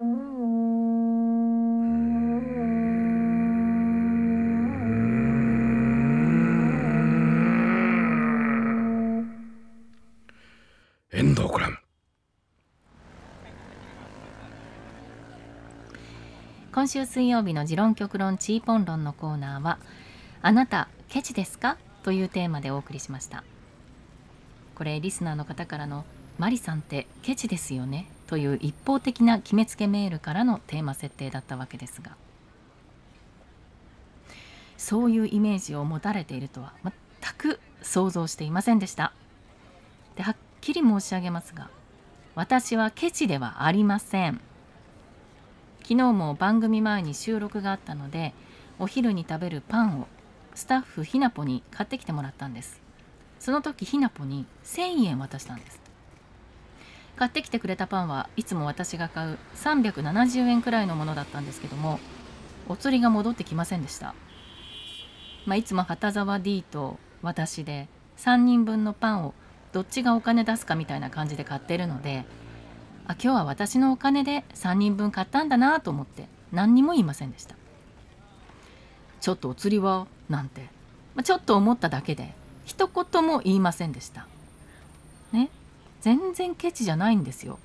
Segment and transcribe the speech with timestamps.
[0.00, 0.06] 遠
[11.34, 11.78] 藤クラム
[16.70, 19.80] 今週水曜日の持論極論チーポン論のコーナーは
[20.42, 21.76] あなたケチですか？
[22.04, 23.42] というテーマでお送りしました。
[24.76, 26.04] これリスナーの方からの
[26.38, 28.08] マリさんってケチですよね？
[28.28, 32.16] という一方的な決めつけメールからのテーマ設定だったわけですが。
[34.76, 36.92] そういうイメージを持たれているとは全
[37.36, 39.12] く想像していませんでした。
[40.14, 41.70] ではっきり申し上げますが
[42.36, 44.40] 私はケチではありません。
[45.82, 48.32] 昨日も番組前に収録があったので
[48.78, 50.06] お昼に食べるパンを
[50.54, 52.80] スタッフひなぽに買ってきてもらったんです。
[53.40, 55.80] その時ひなぽに1000円渡したんです。
[57.18, 61.98] 買ってきてくれたパンはいつも私が買う370円くらいのものだったんですけども
[62.68, 64.14] お釣りが戻ってきませんでした、
[65.44, 69.34] まあ、いつも旗沢 D と私で3人分のパンを
[69.72, 72.24] どっちがお金出すかみたいな感じで買ってるので
[73.06, 77.56] あ今日は私のお金で3人分買ったんだなと思って何にも言いませんでした。
[79.20, 80.06] ちょっとお釣りは？
[80.28, 80.62] なんて、
[81.14, 84.26] まあ、ちょっと思っただけで一言も言いませんでした。
[86.00, 87.58] 全然ケチじゃないんですよ。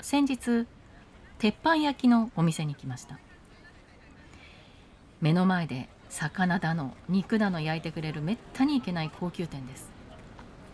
[0.00, 0.66] 先日
[1.38, 3.18] 鉄板焼きのお店に来ました。
[5.20, 9.88] 目の前で魚だの肉だの焼いてくれるめったにいけない高級店です。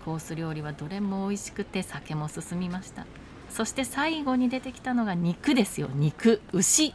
[0.05, 3.07] コース料理はどれも美味しくて酒も進みました。
[3.49, 5.89] そして最後に出てきたのが肉ですよ。
[5.95, 6.95] 肉牛。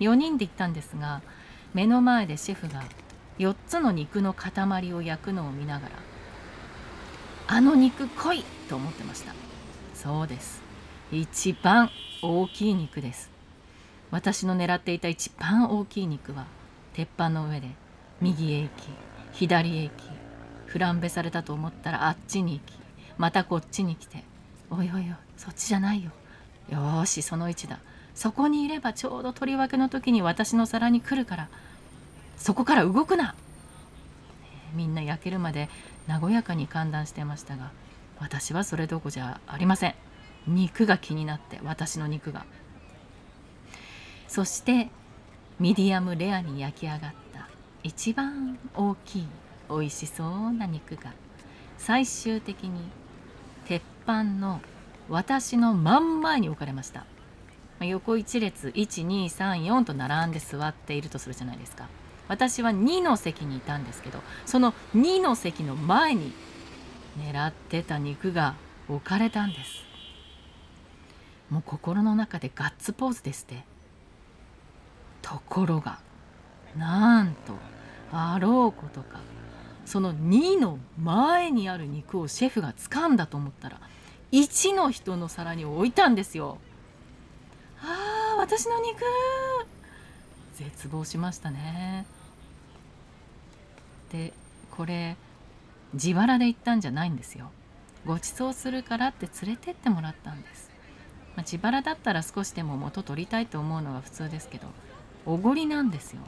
[0.00, 1.20] 4人で行ったんですが
[1.74, 2.82] 目の前でシェフが
[3.38, 5.92] 4つの肉の塊を焼くのを見ながら
[7.52, 9.34] あの肉濃いと思ってました。
[9.94, 10.62] そうです。
[11.10, 11.90] 一番
[12.22, 13.28] 大きい肉です。
[14.12, 16.46] 私の狙っていた一番大きい肉は
[16.92, 17.70] 鉄板の上で
[18.20, 18.88] 右へ行き
[19.32, 19.92] 左へ行き
[20.66, 22.78] フランベされたと思ったらあっちに行き
[23.18, 24.22] またこっちに来て
[24.70, 25.04] おいおいおい
[25.36, 26.12] そっちじゃないよ。
[26.70, 27.80] よしその位置だ。
[28.14, 31.48] そこにいればちょうど取り分けの時に私の皿に来るから
[32.36, 33.34] そこから動くな。
[34.74, 35.68] みんな焼けるまで
[36.08, 37.70] 和やかに歓談してましたが
[38.18, 39.94] 私はそれどこじゃありません。
[40.46, 42.44] 肉が気になって私の肉が。
[44.28, 44.88] そして
[45.58, 47.00] ミディアムレアに焼き上がっ
[47.32, 47.48] た
[47.82, 49.26] 一番大きい
[49.68, 51.12] 美味しそうな肉が
[51.78, 52.80] 最終的に
[53.66, 54.60] 鉄板の
[55.08, 57.04] 私の真ん前に置かれました。
[57.80, 61.88] 横一列1234と並んで座っているとするじゃないですか。
[62.30, 66.32] 私は2の席にいたんですけどその2の席の前に
[67.18, 68.54] 狙ってた肉が
[68.88, 69.84] 置かれたんです
[71.50, 73.64] もう心の中でガッツポーズですって
[75.22, 75.98] ところが
[76.78, 77.54] なんと
[78.12, 79.18] あろうことか
[79.84, 83.80] その2の前にある肉をシェフが掴んだと思ったら
[84.30, 86.58] 1の人の皿に置いたんですよ。
[87.82, 89.00] あー私の肉
[90.54, 92.06] 絶望しましたね。
[94.12, 94.32] で
[94.70, 95.16] これ
[95.92, 97.50] 自腹で行ったんじゃないんですよ。
[98.06, 100.70] ご馳走するからって連れてってもらったんです。
[101.36, 104.66] まあ、自腹だったら少しでも元取りたいと思うのが普通ですけど
[105.26, 106.22] おごりなんですよ。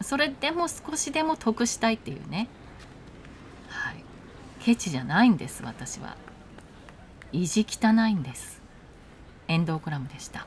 [0.00, 2.48] それでも少しでも得したいっていうね。
[3.68, 4.04] はい。
[4.60, 6.16] ケチじゃないんです私は。
[7.32, 8.60] 意地汚いんです。
[9.48, 10.46] 遠藤クラムでした。